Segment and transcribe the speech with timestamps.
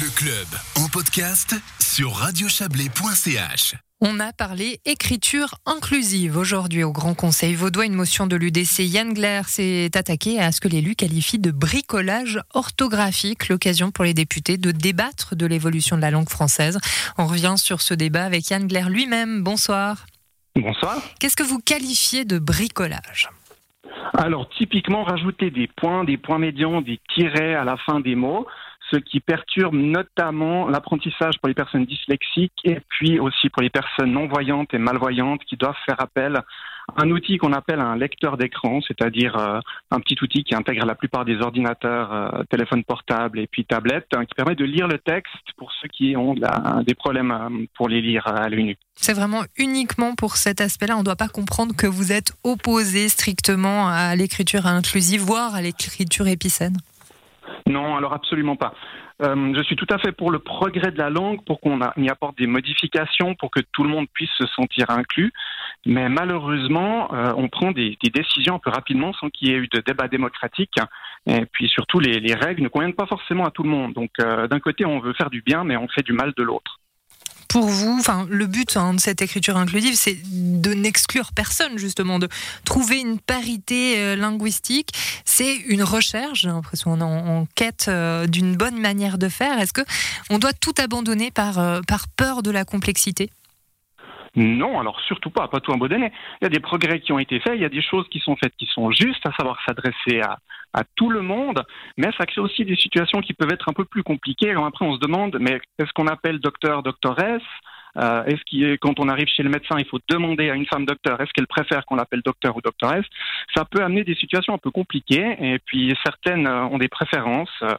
[0.00, 0.46] Le club
[0.82, 3.74] en podcast sur radiochablais.ch.
[4.00, 7.84] On a parlé écriture inclusive aujourd'hui au Grand Conseil vaudois.
[7.84, 12.40] Une motion de l'UDC Yann Glaire s'est attaquée à ce que l'élu qualifie de bricolage
[12.54, 13.50] orthographique.
[13.50, 16.78] L'occasion pour les députés de débattre de l'évolution de la langue française.
[17.18, 19.42] On revient sur ce débat avec Yann Glaire lui-même.
[19.42, 20.06] Bonsoir.
[20.56, 20.96] Bonsoir.
[21.18, 23.28] Qu'est-ce que vous qualifiez de bricolage?
[24.14, 28.46] Alors, typiquement, rajouter des points, des points médians, des tirets à la fin des mots,
[28.90, 34.12] ce qui perturbe notamment l'apprentissage pour les personnes dyslexiques et puis aussi pour les personnes
[34.12, 36.44] non-voyantes et malvoyantes qui doivent faire appel à
[37.02, 40.94] un outil qu'on appelle un lecteur d'écran, c'est-à-dire euh, un petit outil qui intègre la
[40.94, 44.98] plupart des ordinateurs, euh, téléphones portables et puis tablettes, hein, qui permet de lire le
[44.98, 48.76] texte pour ceux qui ont des problèmes euh, pour les lire à l'œil nu.
[48.94, 50.96] C'est vraiment uniquement pour cet aspect-là.
[50.96, 55.62] On ne doit pas comprendre que vous êtes opposé strictement à l'écriture inclusive, voire à
[55.62, 56.76] l'écriture épicène.
[57.70, 58.74] Non, alors absolument pas.
[59.22, 62.08] Euh, je suis tout à fait pour le progrès de la langue, pour qu'on y
[62.08, 65.32] apporte des modifications, pour que tout le monde puisse se sentir inclus.
[65.86, 69.68] Mais malheureusement, euh, on prend des, décisions un peu rapidement sans qu'il y ait eu
[69.68, 70.74] de débat démocratique.
[71.26, 73.92] Et puis surtout, les, règles ne conviennent pas forcément à tout le monde.
[73.92, 76.42] Donc euh, d'un côté, on veut faire du bien, mais on fait du mal de
[76.42, 76.79] l'autre
[77.50, 82.20] pour vous, enfin, le but hein, de cette écriture inclusive, c'est de n'exclure personne, justement,
[82.20, 82.28] de
[82.64, 84.90] trouver une parité euh, linguistique.
[85.24, 89.58] C'est une recherche, j'ai l'impression, on est en, quête euh, d'une bonne manière de faire.
[89.58, 89.80] Est-ce que
[90.30, 93.30] on doit tout abandonner par, euh, par peur de la complexité?
[94.36, 96.12] Non, alors surtout pas, pas tout abandonner.
[96.40, 98.20] Il y a des progrès qui ont été faits, il y a des choses qui
[98.20, 100.38] sont faites qui sont justes, à savoir s'adresser à,
[100.94, 101.64] tout le monde,
[101.96, 104.50] mais ça crée aussi des situations qui peuvent être un peu plus compliquées.
[104.50, 107.42] Alors après, on se demande, mais est-ce qu'on appelle docteur, doctoresse?
[107.96, 110.86] Euh, Est-ce qu'il quand on arrive chez le médecin, il faut demander à une femme
[110.86, 113.04] docteur, est-ce qu'elle préfère qu'on l'appelle docteur ou doctoresse?
[113.52, 117.50] Ça peut amener des situations un peu compliquées, et puis certaines euh, ont des préférences.
[117.62, 117.74] Euh.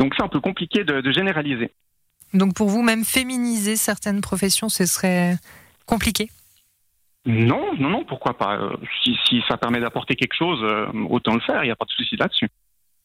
[0.00, 1.70] donc c'est un peu compliqué de généraliser.
[2.34, 5.36] Donc pour vous, même féminiser certaines professions, ce serait
[5.86, 6.30] compliqué
[7.24, 11.34] Non, non, non, pourquoi pas euh, si, si, ça permet d'apporter quelque chose, euh, autant
[11.34, 12.48] le faire, il n'y a pas de souci là-dessus.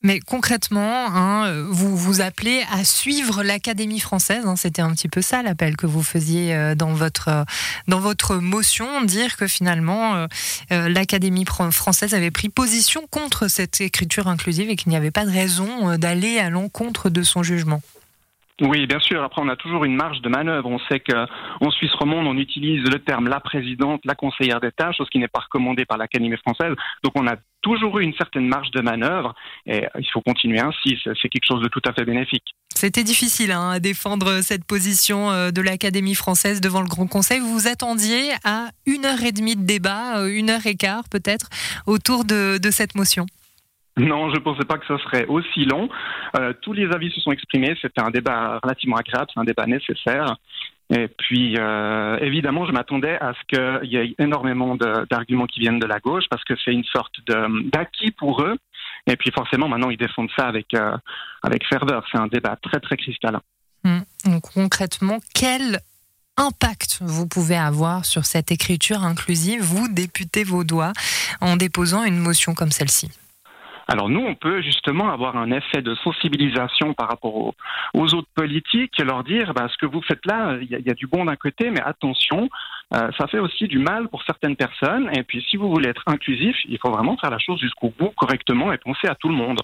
[0.03, 4.47] Mais concrètement, hein, vous vous appelez à suivre l'Académie française.
[4.47, 7.45] Hein, C'était un petit peu ça l'appel que vous faisiez euh, dans votre
[7.87, 10.25] dans votre motion, dire que finalement
[10.71, 15.31] l'Académie française avait pris position contre cette écriture inclusive et qu'il n'y avait pas de
[15.31, 17.81] raison d'aller à l'encontre de son jugement.
[18.61, 19.23] Oui, bien sûr.
[19.23, 20.69] Après, on a toujours une marge de manœuvre.
[20.69, 25.09] On sait qu'en Suisse romande, on utilise le terme la présidente, la conseillère d'État, chose
[25.09, 26.73] qui n'est pas recommandée par l'Académie française.
[27.03, 29.33] Donc, on a toujours eu une certaine marge de manœuvre
[29.65, 30.97] et il faut continuer ainsi.
[31.03, 32.55] C'est quelque chose de tout à fait bénéfique.
[32.75, 37.39] C'était difficile hein, à défendre cette position euh, de l'Académie française devant le Grand Conseil.
[37.39, 41.03] Vous vous attendiez à une heure et demie de débat, euh, une heure et quart
[41.09, 41.49] peut-être,
[41.85, 43.25] autour de cette motion.
[43.97, 45.89] Non, je ne pensais pas que ce serait aussi long.
[46.37, 47.75] Euh, tous les avis se sont exprimés.
[47.81, 50.37] C'était un débat relativement agréable, c'est un débat nécessaire.
[50.93, 54.75] Et puis, euh, évidemment, je m'attendais à ce qu'il y ait énormément
[55.09, 58.57] d'arguments qui viennent de la gauche, parce que c'est une sorte d'acquis pour eux.
[59.07, 60.97] Et puis, forcément, maintenant, ils défendent ça avec, euh,
[61.43, 62.05] avec ferveur.
[62.11, 63.41] C'est un débat très, très cristallin.
[63.83, 64.03] Hum.
[64.53, 65.79] Concrètement, quel
[66.37, 70.93] impact vous pouvez avoir sur cette écriture inclusive, vous, député vaudois,
[71.39, 73.09] en déposant une motion comme celle-ci
[73.91, 78.97] alors nous, on peut justement avoir un effet de sensibilisation par rapport aux, autres politiques
[78.97, 81.35] et leur dire, bah, ce que vous faites là, il y, a du bon d'un
[81.35, 82.49] côté, mais attention,
[82.93, 85.09] euh, ça fait aussi du mal pour certaines personnes.
[85.13, 88.11] Et puis si vous voulez être inclusif, il faut vraiment faire la chose jusqu'au bout
[88.15, 89.59] correctement et penser à tout le monde.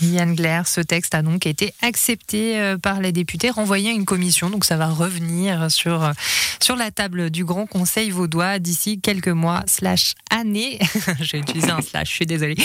[0.00, 4.04] Yann Glaire, ce texte a donc été accepté euh, par les députés, renvoyé à une
[4.04, 6.12] commission, donc ça va revenir sur, euh,
[6.60, 10.78] sur la table du Grand Conseil vaudois d'ici quelques mois, slash années.
[11.20, 12.56] J'ai utilisé un slash, je suis désolée.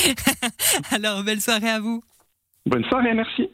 [0.91, 2.03] Alors, belle soirée à vous.
[2.65, 3.49] Bonne soirée, merci.